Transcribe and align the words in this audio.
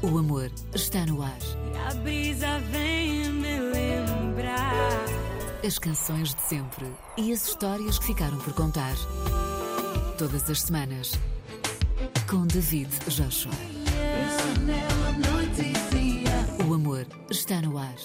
O 0.00 0.16
amor 0.16 0.50
está 0.74 1.04
no 1.06 1.22
ar. 1.22 1.38
E 1.74 1.76
a 1.76 1.94
brisa 1.94 2.60
vem 2.70 3.32
me 3.32 3.58
lembrar. 3.58 5.04
As 5.66 5.76
canções 5.76 6.32
de 6.32 6.40
sempre 6.42 6.86
e 7.16 7.32
as 7.32 7.48
histórias 7.48 7.98
que 7.98 8.06
ficaram 8.06 8.38
por 8.38 8.52
contar. 8.54 8.94
Todas 10.16 10.48
as 10.48 10.62
semanas. 10.62 11.18
Com 12.30 12.46
David 12.46 12.90
Joshua. 13.08 13.52
O 16.68 16.74
amor 16.74 17.04
está 17.28 17.60
no 17.60 17.76
ar. 17.76 17.96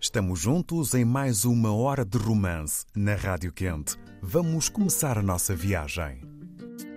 Estamos 0.00 0.40
juntos 0.40 0.94
em 0.94 1.04
mais 1.04 1.44
uma 1.44 1.72
hora 1.72 2.04
de 2.04 2.18
romance 2.18 2.84
na 2.94 3.14
Rádio 3.14 3.52
Quente. 3.52 3.96
Vamos 4.20 4.68
começar 4.68 5.16
a 5.16 5.22
nossa 5.22 5.54
viagem. 5.54 6.22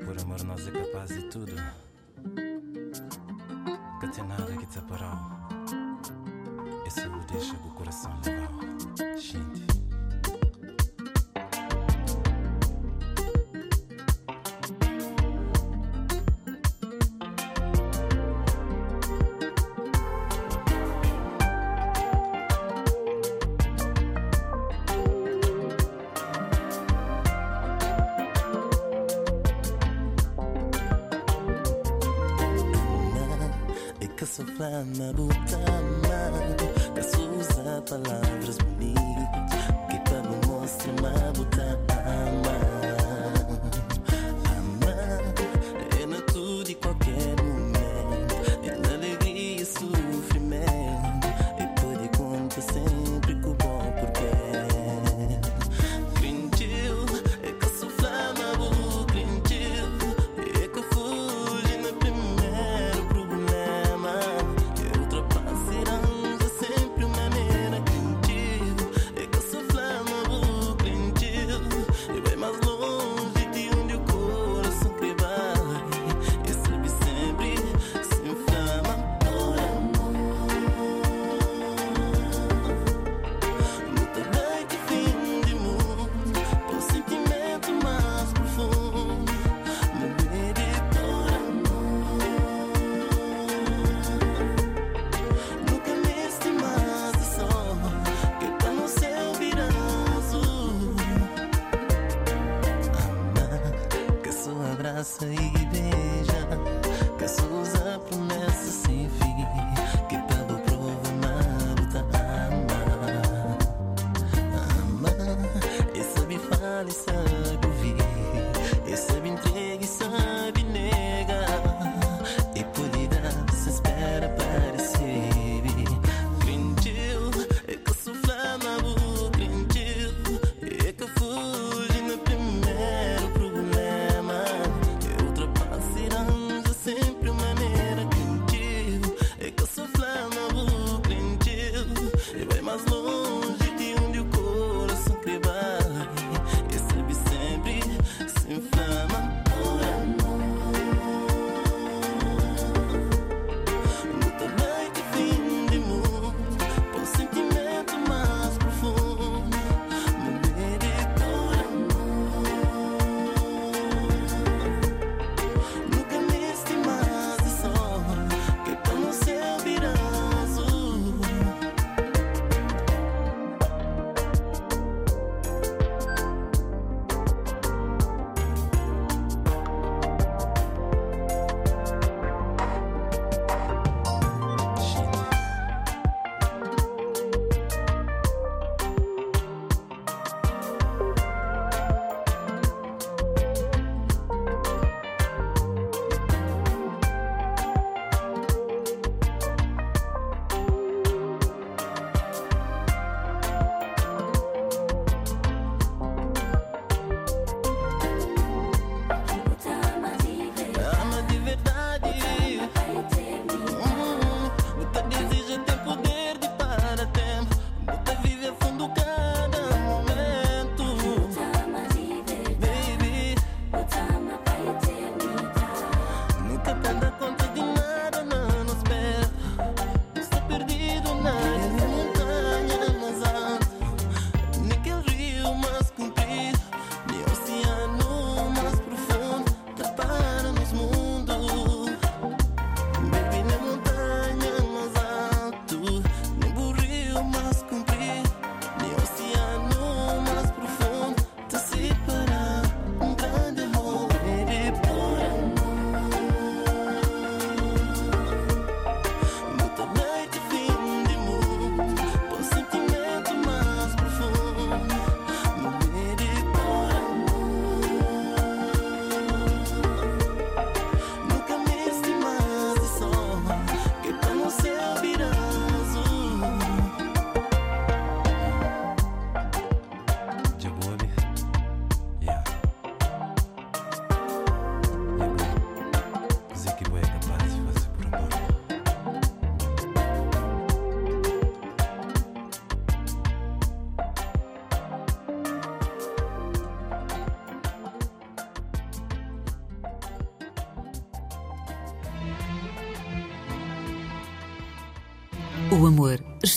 Por 0.03 0.19
amor, 0.19 0.43
nós 0.43 0.67
é 0.67 0.71
capaz 0.71 1.09
de 1.09 1.29
tudo 1.29 1.53
tem 4.17 4.25
nada 4.25 4.51
que 4.51 4.65
te 4.65 4.79
aparou. 4.79 5.11
Esse 6.87 7.07
deixa 7.31 7.53
o 7.53 7.71
coração 7.73 8.11
legal. 8.25 8.49
Gente. 9.19 9.56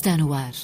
Está 0.01 0.17
no 0.17 0.33
ar. 0.33 0.55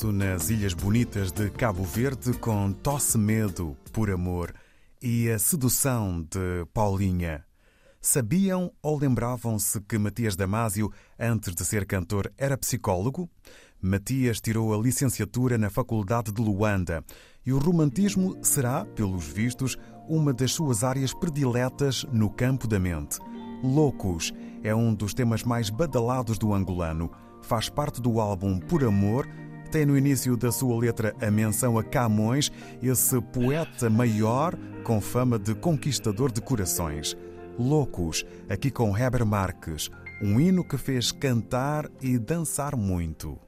Começo 0.00 0.12
nas 0.12 0.48
Ilhas 0.48 0.74
Bonitas 0.74 1.32
de 1.32 1.50
Cabo 1.50 1.82
Verde 1.82 2.32
com 2.34 2.72
Tosse 2.72 3.18
Medo 3.18 3.76
por 3.92 4.08
Amor 4.12 4.54
e 5.02 5.28
a 5.28 5.40
sedução 5.40 6.22
de 6.22 6.64
Paulinha. 6.72 7.44
Sabiam 8.00 8.70
ou 8.80 8.96
lembravam-se 8.96 9.80
que 9.80 9.98
Matias 9.98 10.36
Damasio, 10.36 10.92
antes 11.18 11.52
de 11.52 11.64
ser 11.64 11.84
cantor, 11.84 12.32
era 12.38 12.56
psicólogo? 12.56 13.28
Matias 13.82 14.40
tirou 14.40 14.72
a 14.72 14.80
licenciatura 14.80 15.58
na 15.58 15.68
Faculdade 15.68 16.30
de 16.30 16.40
Luanda 16.40 17.04
e 17.44 17.52
o 17.52 17.58
romantismo 17.58 18.36
será, 18.40 18.84
pelos 18.84 19.26
vistos, 19.26 19.76
uma 20.08 20.32
das 20.32 20.52
suas 20.52 20.84
áreas 20.84 21.12
prediletas 21.12 22.04
no 22.12 22.30
campo 22.30 22.68
da 22.68 22.78
mente. 22.78 23.18
Loucos 23.64 24.32
é 24.62 24.72
um 24.72 24.94
dos 24.94 25.12
temas 25.12 25.42
mais 25.42 25.70
badalados 25.70 26.38
do 26.38 26.54
angolano. 26.54 27.10
Faz 27.42 27.68
parte 27.68 28.00
do 28.00 28.20
álbum 28.20 28.60
Por 28.60 28.84
Amor. 28.84 29.28
Tem 29.70 29.84
no 29.84 29.98
início 29.98 30.34
da 30.34 30.50
sua 30.50 30.78
letra 30.78 31.14
a 31.20 31.30
menção 31.30 31.78
a 31.78 31.84
Camões, 31.84 32.50
esse 32.82 33.20
poeta 33.20 33.90
maior 33.90 34.56
com 34.82 34.98
fama 34.98 35.38
de 35.38 35.54
conquistador 35.54 36.32
de 36.32 36.40
corações. 36.40 37.14
Loucos, 37.58 38.24
aqui 38.48 38.70
com 38.70 38.96
Heber 38.96 39.26
Marques, 39.26 39.90
um 40.22 40.40
hino 40.40 40.64
que 40.64 40.78
fez 40.78 41.12
cantar 41.12 41.86
e 42.00 42.18
dançar 42.18 42.74
muito. 42.76 43.38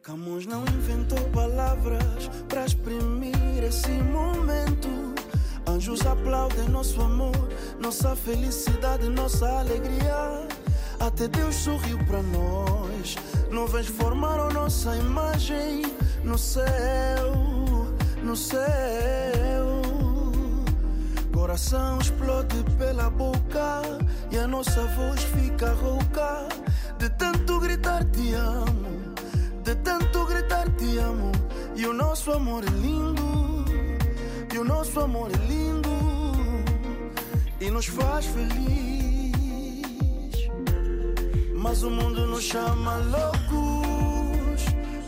Camões 0.00 0.46
não 0.46 0.62
inventou 0.62 1.18
palavras 1.30 2.28
para 2.48 2.66
exprimir 2.66 3.64
esse 3.66 3.90
momento. 3.90 4.88
Anjos 5.66 6.06
aplaudem 6.06 6.68
nosso 6.68 7.00
amor, 7.00 7.48
nossa 7.80 8.14
felicidade, 8.14 9.08
nossa 9.08 9.48
alegria. 9.58 10.46
Até 11.00 11.26
Deus 11.26 11.54
sorriu 11.56 11.98
para 12.04 12.22
nós. 12.22 13.16
Nuvens 13.50 13.86
formaram 13.86 14.48
nossa 14.50 14.96
imagem 14.96 15.82
no 16.22 16.38
céu, 16.38 17.32
no 18.22 18.36
céu. 18.36 19.82
Coração 21.32 21.98
explode 22.00 22.64
pela 22.78 23.10
boca 23.10 23.82
e 24.30 24.38
a 24.38 24.46
nossa 24.46 24.82
voz 24.96 25.22
fica 25.22 25.72
rouca 25.74 26.48
de 26.98 27.08
tanto 27.10 27.60
gritar 27.60 28.04
te 28.04 28.32
amo, 28.34 29.14
de 29.62 29.74
tanto 29.76 30.24
gritar 30.26 30.68
te 30.70 30.98
amo. 30.98 31.32
E 31.76 31.86
o 31.86 31.92
nosso 31.92 32.32
amor 32.32 32.64
é 32.64 32.70
lindo, 32.70 33.64
e 34.52 34.58
o 34.58 34.64
nosso 34.64 35.00
amor 35.00 35.30
é 35.30 35.46
lindo 35.46 35.90
e 37.60 37.70
nos 37.70 37.86
faz 37.86 38.26
feliz. 38.26 38.93
Mas 41.64 41.82
o 41.82 41.88
mundo 41.88 42.26
nos 42.26 42.44
chama 42.44 42.98
loucos 42.98 44.66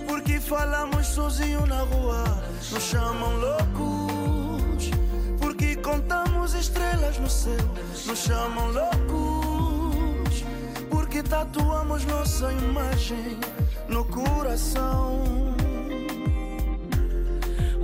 porque 0.08 0.40
falamos 0.40 1.06
sozinho 1.06 1.66
na 1.66 1.80
rua. 1.80 2.24
Nos 2.72 2.82
chamam 2.82 3.36
loucos 3.36 4.90
porque 5.38 5.76
contamos 5.76 6.54
estrelas 6.54 7.18
no 7.18 7.28
céu. 7.28 7.60
Nos 8.06 8.18
chamam 8.20 8.70
loucos 8.70 10.44
porque 10.88 11.22
tatuamos 11.22 12.06
nossa 12.06 12.50
imagem 12.50 13.38
no 13.86 14.02
coração. 14.06 15.24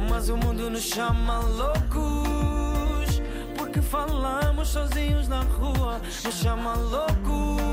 Mas 0.08 0.30
o 0.30 0.36
mundo 0.38 0.70
nos 0.70 0.84
chama 0.84 1.40
loucos 1.40 3.20
porque 3.54 3.82
falamos 3.82 4.68
sozinhos 4.68 5.28
na 5.28 5.42
rua. 5.42 6.00
Nos 6.24 6.34
chama 6.36 6.74
loucos 6.74 7.71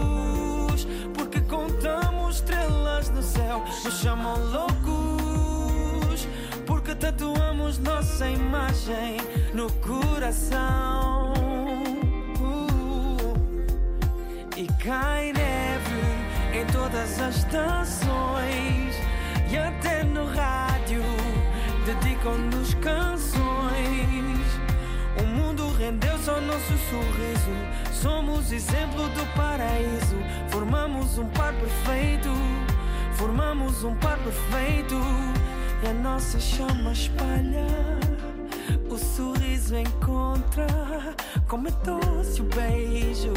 porque 1.13 1.41
contamos 1.41 2.35
estrelas 2.35 3.09
no 3.09 3.21
céu. 3.21 3.63
Nos 3.83 3.99
chamam 3.99 4.37
loucos 4.51 6.27
porque 6.65 6.95
tatuamos 6.95 7.77
nossa 7.79 8.27
imagem 8.27 9.17
no 9.53 9.71
coração. 9.73 11.33
Uh, 12.39 13.33
e 14.55 14.67
cai 14.83 15.33
neve 15.33 16.59
em 16.59 16.65
todas 16.71 17.19
as 17.19 17.37
estações 17.37 18.95
e 19.51 19.57
até 19.57 20.03
no 20.03 20.25
rádio 20.25 21.03
dedicam-nos 21.85 22.73
canções. 22.75 23.28
Ao 26.29 26.41
nosso 26.41 26.77
sorriso. 26.89 27.79
Somos 27.91 28.51
exemplo 28.51 29.09
do 29.09 29.25
paraíso. 29.35 30.15
Formamos 30.49 31.17
um 31.17 31.27
par 31.29 31.53
perfeito. 31.53 32.29
Formamos 33.13 33.83
um 33.83 33.95
par 33.95 34.17
perfeito. 34.19 34.95
E 35.83 35.87
a 35.87 35.93
nossa 35.93 36.39
chama 36.39 36.91
espalha. 36.91 37.67
O 38.89 38.97
sorriso 38.97 39.75
encontra. 39.75 40.67
Como 41.47 41.67
é 41.67 41.71
doce 41.83 42.41
o 42.41 42.45
beijo. 42.45 43.33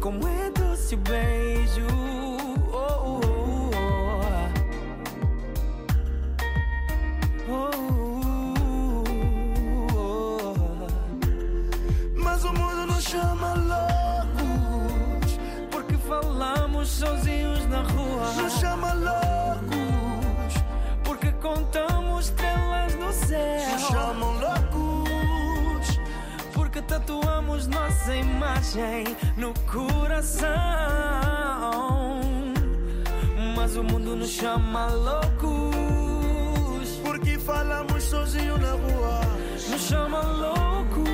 Como 0.00 0.26
é 0.26 0.50
doce 0.50 0.94
o 0.94 0.98
beijo. 0.98 2.25
Nos 18.34 18.52
chama 18.60 18.92
loucos, 18.94 20.54
Porque 21.04 21.32
contamos 21.32 22.26
estrelas 22.26 22.94
no 22.96 23.12
céu. 23.12 23.70
nos 23.72 23.82
chamam 23.88 24.32
loucos, 24.38 26.00
Porque 26.54 26.82
tatuamos 26.82 27.66
nossa 27.66 28.14
imagem 28.16 29.16
no 29.36 29.52
coração. 29.66 30.46
Mas 33.56 33.76
o 33.76 33.82
mundo 33.84 34.16
nos 34.16 34.30
chama 34.30 34.86
loucos. 34.92 35.76
porque 37.04 37.38
falamos 37.38 38.02
sozinho 38.04 38.56
na 38.58 38.72
rua, 38.72 39.20
Nos 39.70 39.80
chama 39.82 40.20
loucos. 40.22 41.08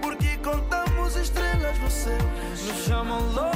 porque 0.00 0.36
contamos 0.38 1.16
estrelas 1.16 1.78
no 1.78 1.90
céu, 1.90 2.18
Nos 2.66 2.84
chamam 2.86 3.20
loucos. 3.34 3.49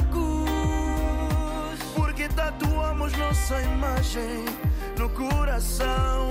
Tatuamos 2.35 3.13
nossa 3.17 3.61
imagem 3.61 4.45
no 4.99 5.09
coração. 5.11 6.29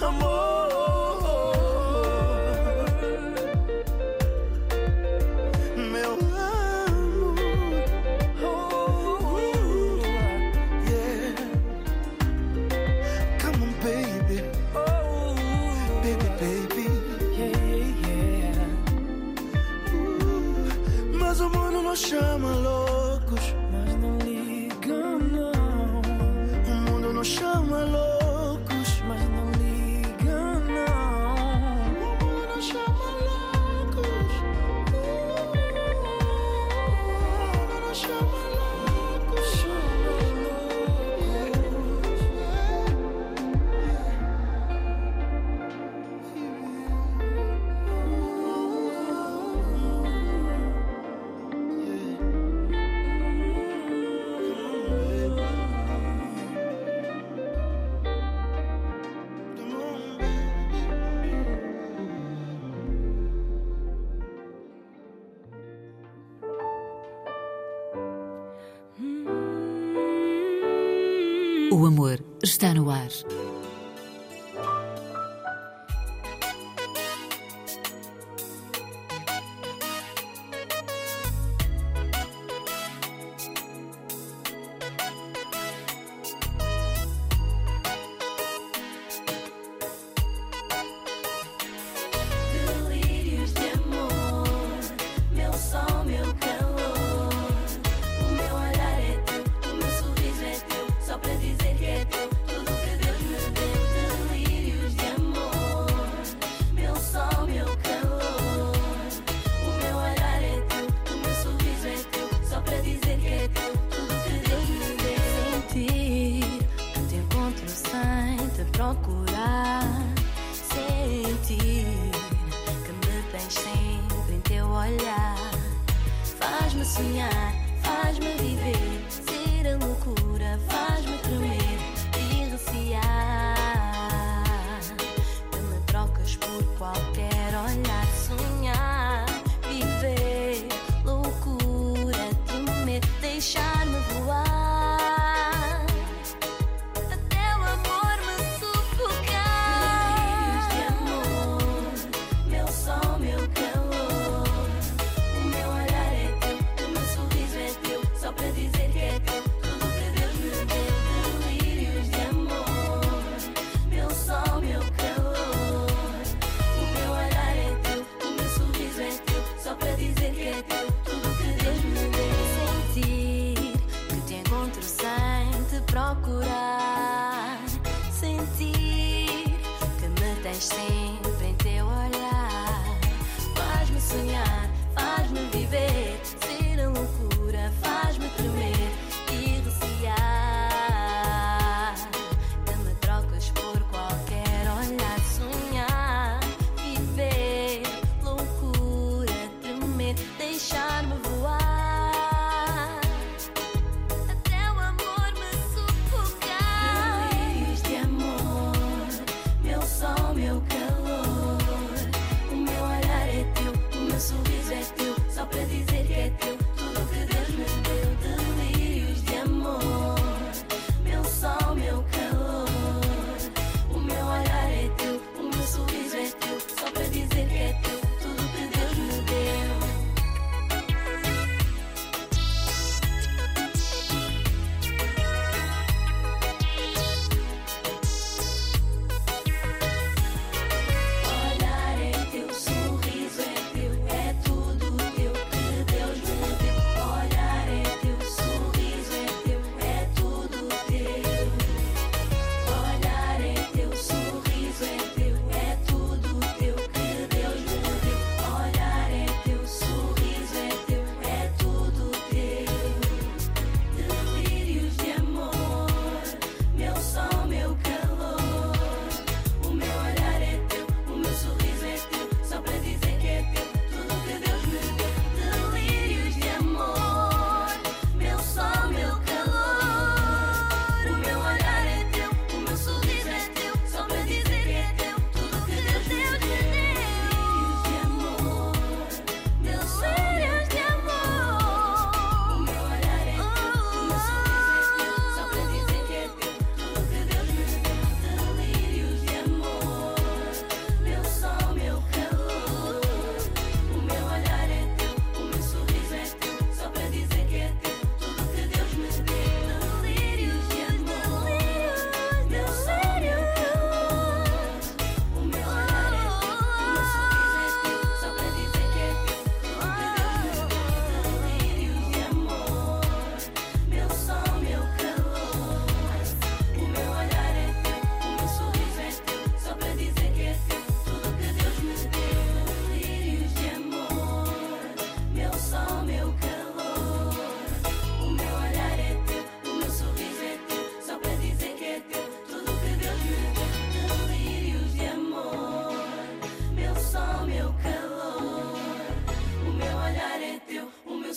Amor, 0.00 0.53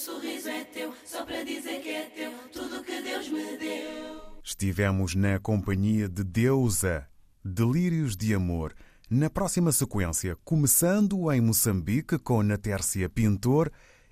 sorriso 0.07 0.47
é 0.47 0.63
teu, 0.63 0.93
só 1.05 1.25
para 1.25 1.43
dizer 1.43 1.81
que 1.81 1.89
é 1.89 2.03
teu, 2.15 2.31
tudo 2.53 2.81
que 2.81 3.01
Deus 3.01 3.27
me 3.27 3.57
deu. 3.57 4.39
Estivemos 4.41 5.13
na 5.15 5.37
companhia 5.37 6.07
de 6.07 6.23
Deusa, 6.23 7.05
Delírios 7.43 8.15
de 8.15 8.33
Amor. 8.33 8.73
Na 9.09 9.29
próxima 9.29 9.69
sequência, 9.73 10.37
começando 10.45 11.29
em 11.33 11.41
Moçambique 11.41 12.17
com 12.17 12.41
Natércia 12.41 13.09
Pintor 13.09 13.69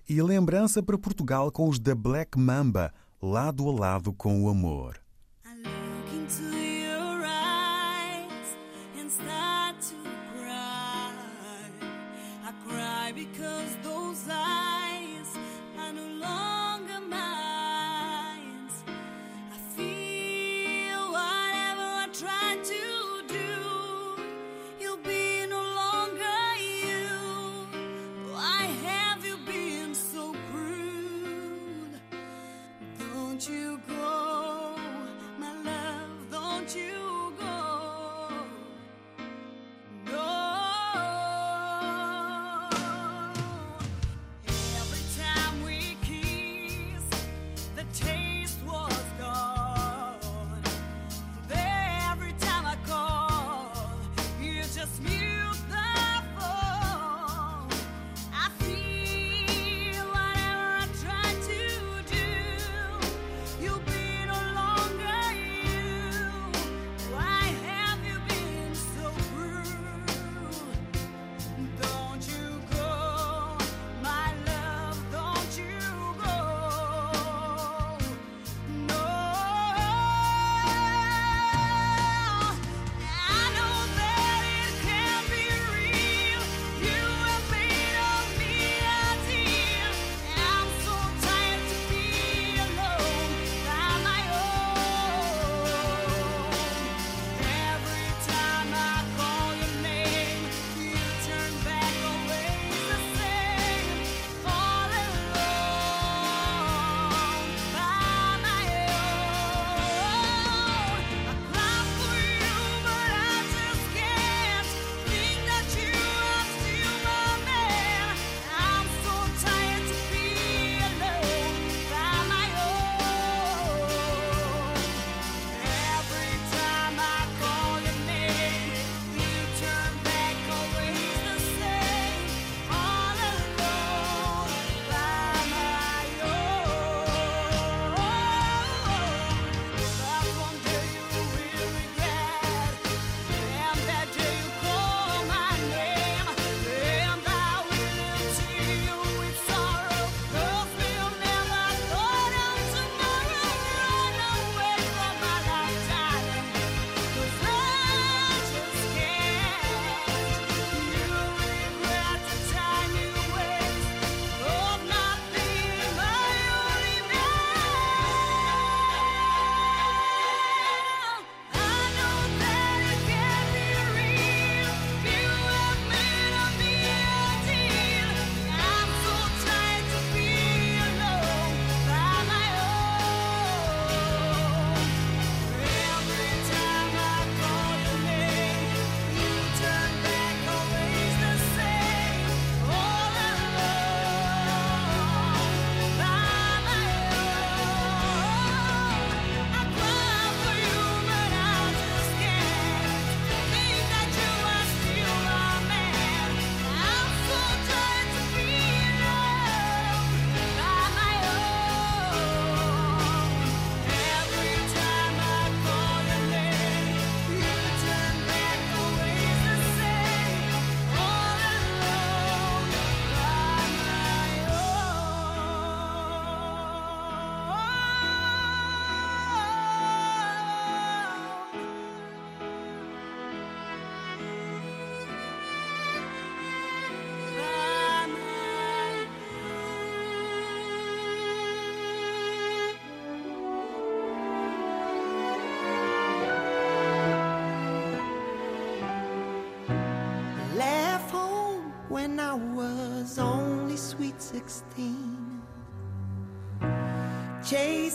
e 0.07 0.21
Lembrança 0.21 0.83
para 0.83 0.97
Portugal 0.97 1.49
com 1.49 1.69
os 1.69 1.79
da 1.79 1.95
Black 1.95 2.37
Mamba, 2.37 2.93
lado 3.21 3.69
a 3.69 3.71
lado 3.71 4.11
com 4.11 4.43
o 4.43 4.49
amor. 4.49 5.04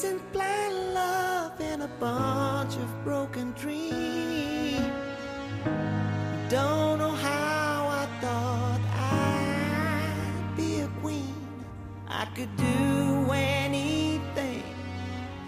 Chasing 0.01 0.21
blind 0.33 0.95
love 0.95 1.61
in 1.61 1.83
a 1.83 1.89
bunch 2.01 2.77
of 2.77 3.05
broken 3.05 3.53
dreams. 3.53 4.81
Don't 6.49 6.99
know 6.99 7.11
how 7.11 7.87
I 7.87 8.09
thought 8.23 8.81
I'd 8.97 10.57
be 10.57 10.81
a 10.81 10.89
queen. 11.03 11.35
I 12.09 12.25
could 12.35 12.57
do 12.57 13.31
anything, 13.31 14.63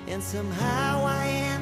and 0.07 0.23
somehow 0.23 1.03
I 1.07 1.29
end 1.29 1.62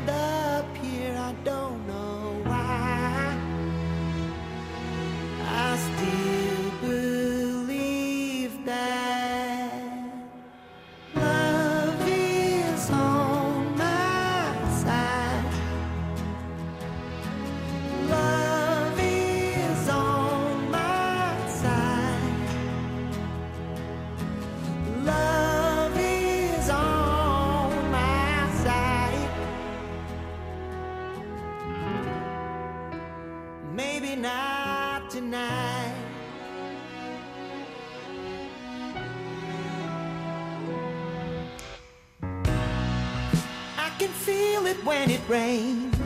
when 44.85 45.11
it 45.11 45.21
rains. 45.29 45.97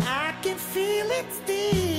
I 0.00 0.34
can 0.42 0.56
feel 0.56 1.10
it 1.10 1.32
still 1.32 1.91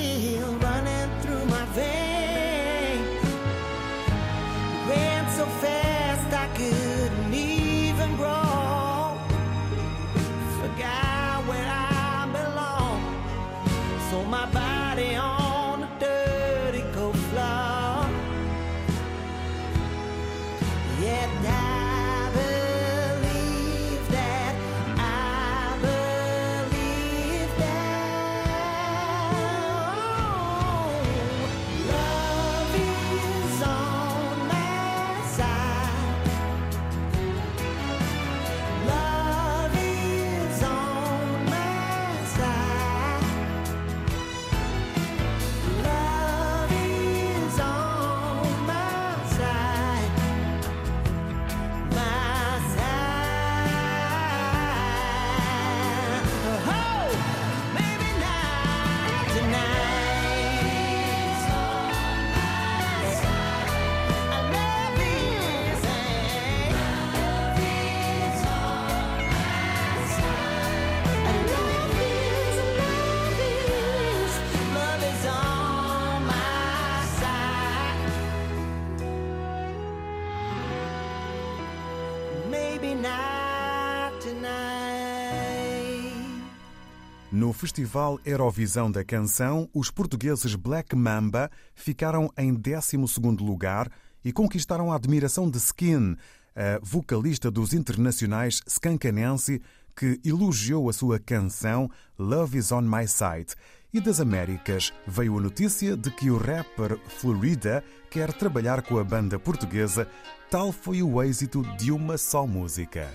Festival 87.64 88.20
Eurovisão 88.26 88.92
da 88.92 89.06
Canção, 89.06 89.70
os 89.74 89.90
portugueses 89.90 90.54
Black 90.54 90.94
Mamba 90.98 91.50
ficaram 91.74 92.30
em 92.38 92.54
12º 92.54 93.40
lugar 93.40 93.90
e 94.22 94.34
conquistaram 94.34 94.92
a 94.92 94.98
admiração 94.98 95.50
de 95.50 95.60
Skin, 95.60 96.18
a 96.54 96.82
vocalista 96.84 97.50
dos 97.50 97.74
internacionais 97.74 98.60
Skankanense, 98.68 99.62
que 99.96 100.20
elogiou 100.26 100.90
a 100.90 100.94
sua 100.94 101.20
canção 101.20 101.90
Love 102.20 102.58
Is 102.58 102.74
On 102.74 102.82
My 102.82 103.08
Side. 103.08 103.56
E 103.94 104.02
das 104.02 104.20
Américas 104.20 104.92
veio 105.08 105.38
a 105.38 105.42
notícia 105.42 105.96
de 105.96 106.12
que 106.12 106.30
o 106.30 106.38
rapper 106.38 107.00
Florida 107.08 107.82
quer 108.12 108.34
trabalhar 108.34 108.82
com 108.82 109.00
a 109.00 109.06
banda 109.06 109.40
portuguesa. 109.40 110.06
Tal 110.52 110.74
foi 110.74 111.02
o 111.02 111.24
êxito 111.24 111.62
de 111.78 111.94
uma 111.94 112.18
só 112.18 112.46
música. 112.46 113.10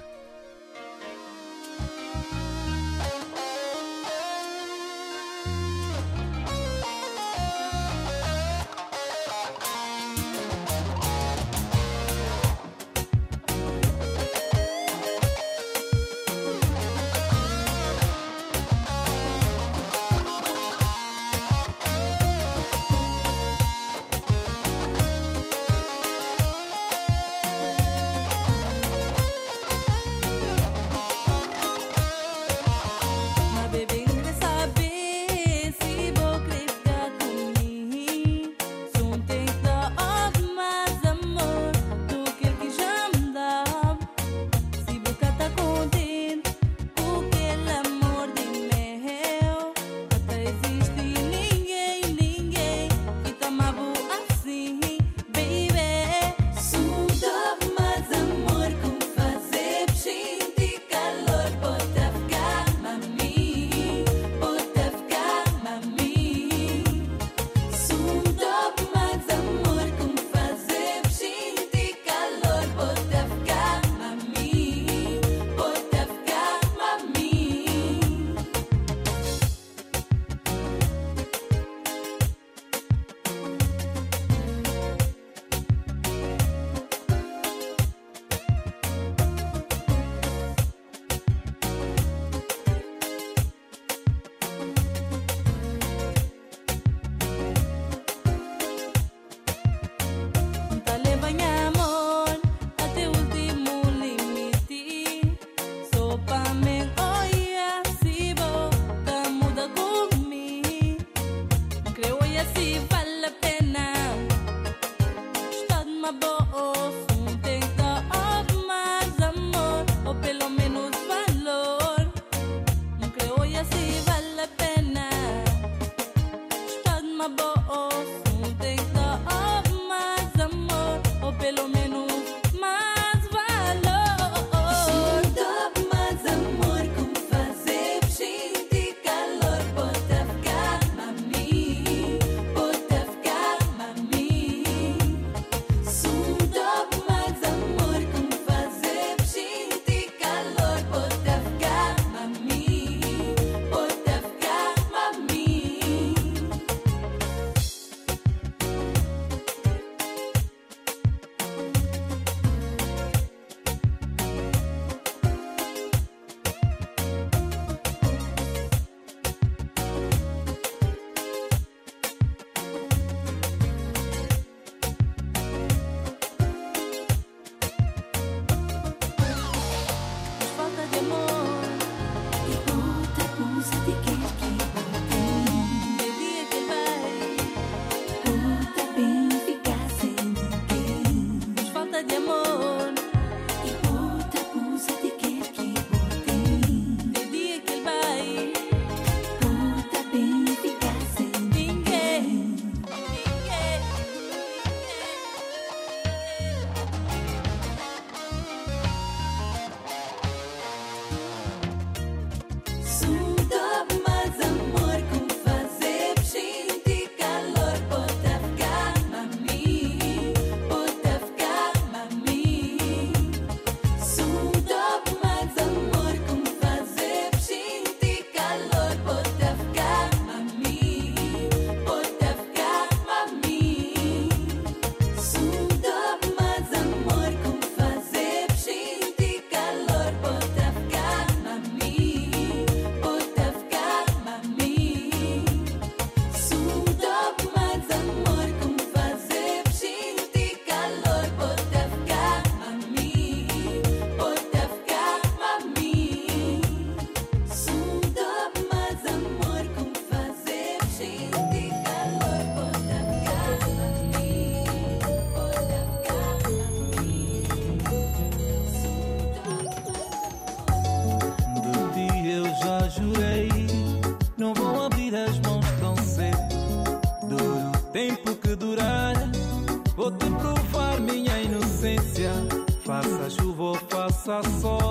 Ou 284.29 284.43
faça 284.43 284.88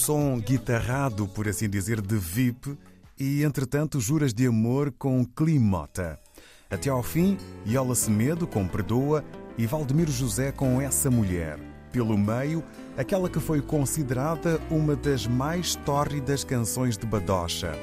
som 0.00 0.40
guitarrado, 0.40 1.28
por 1.28 1.46
assim 1.46 1.68
dizer, 1.68 2.00
de 2.00 2.16
VIP 2.16 2.74
e, 3.18 3.44
entretanto, 3.44 4.00
Juras 4.00 4.32
de 4.32 4.46
Amor 4.46 4.90
com 4.98 5.22
Climota. 5.26 6.18
Até 6.70 6.88
ao 6.88 7.02
fim, 7.02 7.36
Yola 7.68 7.94
Semedo 7.94 8.46
com 8.46 8.66
Perdoa 8.66 9.22
e 9.58 9.66
Valdemiro 9.66 10.10
José 10.10 10.52
com 10.52 10.80
Essa 10.80 11.10
Mulher. 11.10 11.58
Pelo 11.92 12.16
meio, 12.16 12.64
aquela 12.96 13.28
que 13.28 13.38
foi 13.38 13.60
considerada 13.60 14.58
uma 14.70 14.96
das 14.96 15.26
mais 15.26 15.74
tórridas 15.74 16.44
canções 16.44 16.96
de 16.96 17.04
Badocha. 17.04 17.78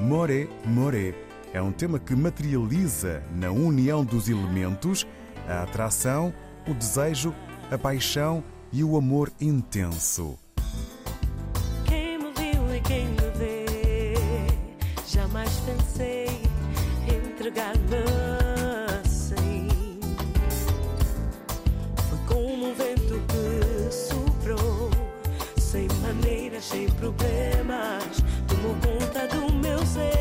More, 0.00 0.48
More 0.64 1.14
é 1.52 1.60
um 1.60 1.70
tema 1.72 1.98
que 1.98 2.16
materializa, 2.16 3.22
na 3.34 3.50
união 3.50 4.02
dos 4.02 4.30
elementos, 4.30 5.06
a 5.46 5.64
atração, 5.64 6.32
o 6.66 6.72
desejo, 6.72 7.34
a 7.70 7.76
paixão 7.76 8.42
e 8.72 8.82
o 8.82 8.96
amor 8.96 9.30
intenso. 9.38 10.38
lugar. 17.58 17.74
Foi 22.08 22.18
como 22.26 22.70
um 22.70 22.74
vento 22.74 23.20
que 23.28 23.92
soprou, 23.92 24.90
sem 25.58 25.88
maneiras, 26.02 26.64
sem 26.64 26.88
problemas, 26.92 28.22
tomou 28.46 28.74
conta 28.76 29.26
do 29.28 29.52
meu 29.52 29.78
ser. 29.86 30.17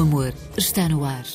O 0.00 0.02
amor 0.02 0.32
está 0.56 0.88
no 0.88 1.04
ar. 1.04 1.26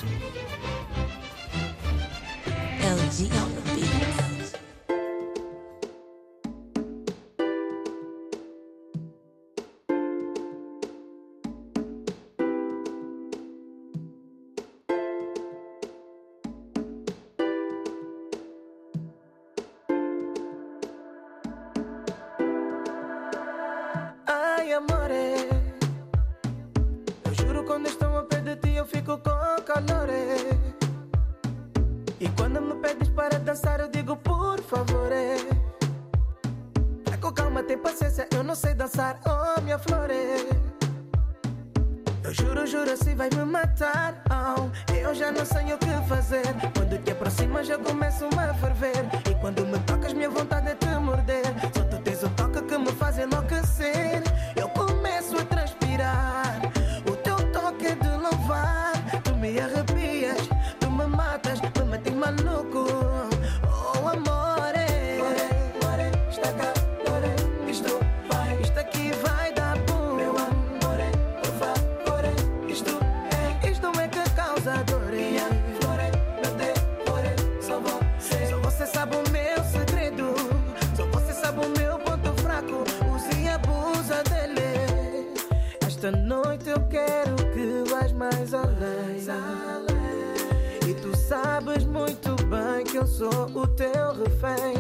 sabes 91.55 91.85
muito 91.85 92.35
bem 92.47 92.83
que 92.83 92.97
eu 92.97 93.07
sou 93.07 93.29
o 93.29 93.65
teu 93.65 94.11
refém. 94.13 94.75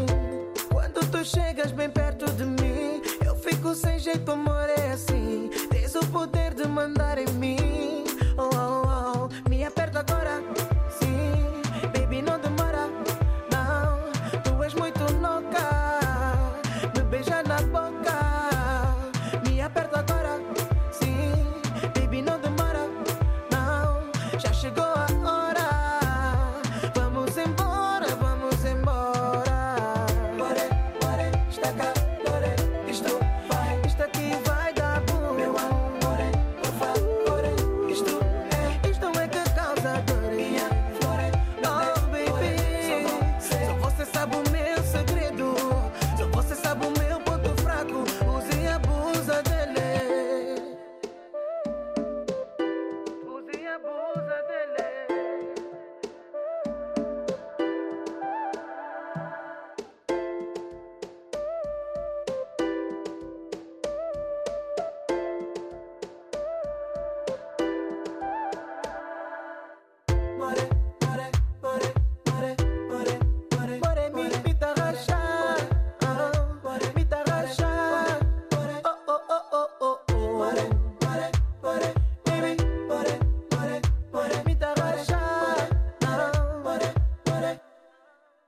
Quando 0.69 1.09
tu 1.09 1.23
chegas 1.23 1.71
bem 1.71 1.89
perto 1.89 2.29
de 2.33 2.43
mim, 2.43 3.01
eu 3.25 3.33
fico 3.37 3.73
sem 3.73 3.97
jeito, 3.97 4.29
amor, 4.29 4.69
é 4.77 4.91
assim. 4.91 5.49
Tens 5.69 5.95
o 5.95 6.05
poder 6.07 6.53
de 6.53 6.67
mandar 6.67 7.17
em 7.17 7.31
mim. 7.31 8.03
Oh, 8.37 8.49
oh, 8.53 9.29
oh, 9.29 9.49
me 9.49 9.63
aperta 9.63 9.99
agora. 9.99 10.54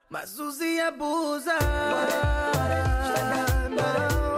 Mas 0.10 0.40
use 0.40 0.64
e 0.64 0.80
abusa. 0.80 1.54
Para, 3.76 4.37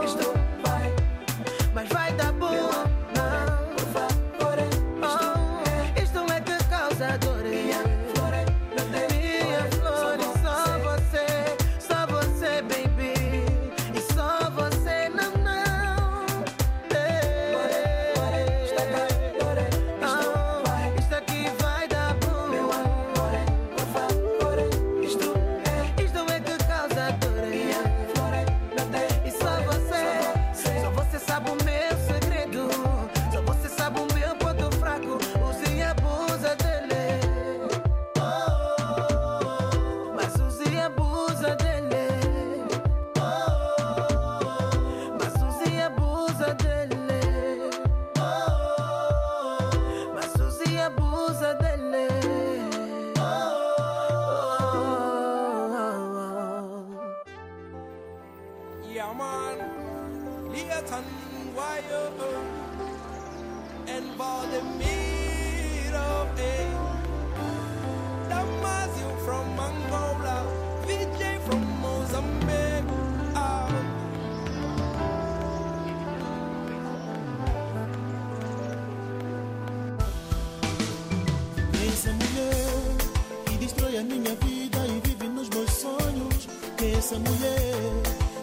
que 86.79 86.95
essa 86.95 87.19
mulher 87.19 87.75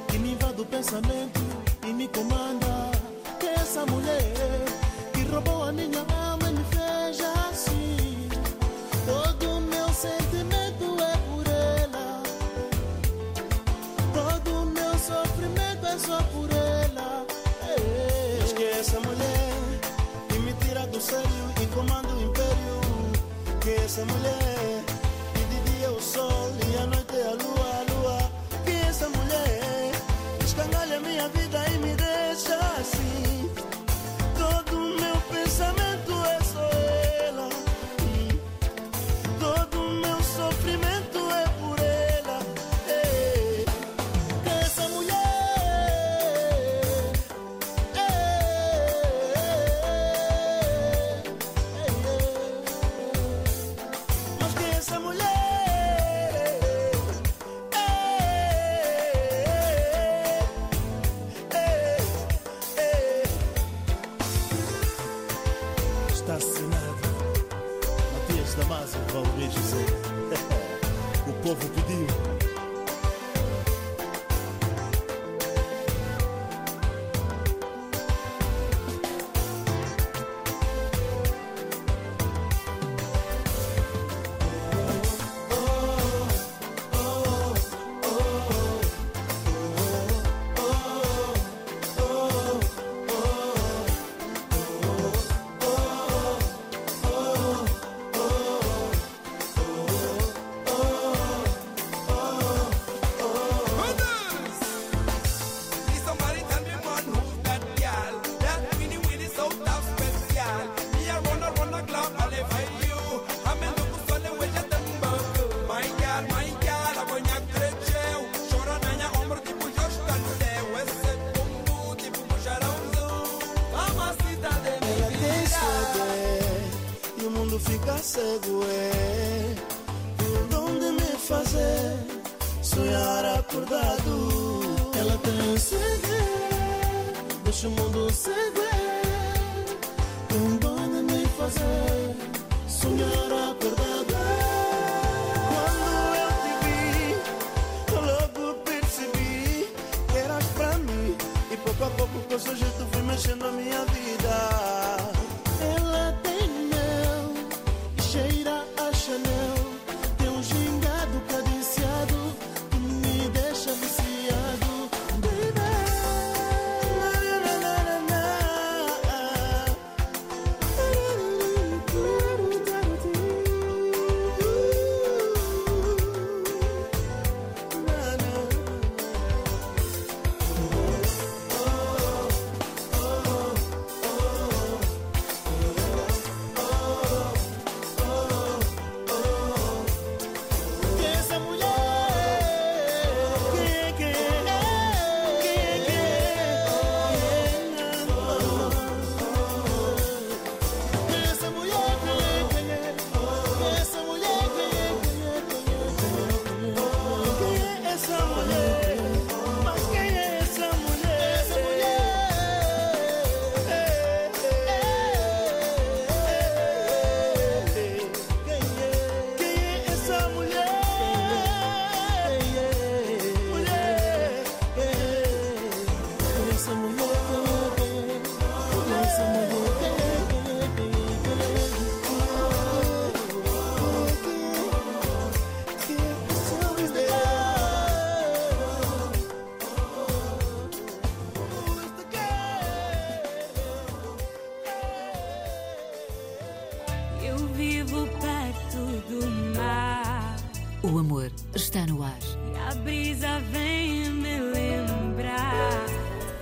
que 0.08 0.18
me 0.18 0.32
invade 0.32 0.60
o 0.60 0.66
pensamento 0.66 1.40
e 1.88 1.90
me 1.90 2.06
comanda, 2.06 2.90
que 3.40 3.46
essa 3.46 3.86
mulher 3.86 4.34
que 5.14 5.22
roubou 5.22 5.64
a 5.64 5.72
minha 5.72 6.00
alma 6.00 6.50
e 6.50 6.52
me 6.52 6.64
fez 6.64 7.18
assim. 7.48 8.28
Todo 9.06 9.60
meu 9.62 9.88
sentimento 9.88 10.84
é 11.02 11.16
por 11.28 11.46
ela, 11.80 12.22
todo 14.12 14.66
meu 14.66 14.98
sofrimento 14.98 15.86
é 15.86 15.98
só 15.98 16.22
por 16.24 16.50
ela. 16.50 17.26
Mas 18.38 18.52
que 18.52 18.64
essa 18.64 19.00
mulher 19.00 19.52
que 20.28 20.38
me 20.40 20.52
tira 20.60 20.86
do 20.88 21.00
sério 21.00 21.46
e 21.62 21.66
comanda 21.74 22.08
o 22.08 22.22
império, 22.22 22.80
que 23.62 23.70
essa 23.82 24.04
mulher 24.04 24.84
que 25.32 25.42
de 25.42 25.70
dia 25.70 25.86
é 25.86 25.90
o 25.90 26.02
sol 26.02 26.52
e 26.70 26.76
à 26.76 26.86
noite 26.86 27.16
é 27.16 27.28
a 27.28 27.32
luz. 27.32 27.55
minha 31.16 31.28
vida 31.28 31.65